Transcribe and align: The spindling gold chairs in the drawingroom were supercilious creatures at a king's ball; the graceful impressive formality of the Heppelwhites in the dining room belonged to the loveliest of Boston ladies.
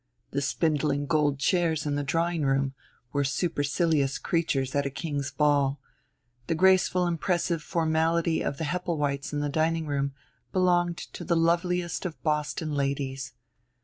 The 0.31 0.41
spindling 0.41 1.05
gold 1.05 1.37
chairs 1.37 1.85
in 1.85 1.93
the 1.93 2.03
drawingroom 2.03 2.73
were 3.13 3.23
supercilious 3.23 4.17
creatures 4.17 4.73
at 4.73 4.87
a 4.87 4.89
king's 4.89 5.29
ball; 5.29 5.79
the 6.47 6.55
graceful 6.55 7.05
impressive 7.05 7.61
formality 7.61 8.41
of 8.41 8.57
the 8.57 8.63
Heppelwhites 8.65 9.31
in 9.31 9.41
the 9.41 9.47
dining 9.47 9.85
room 9.85 10.15
belonged 10.51 10.97
to 10.97 11.23
the 11.23 11.35
loveliest 11.37 12.07
of 12.07 12.19
Boston 12.23 12.71
ladies. 12.73 13.33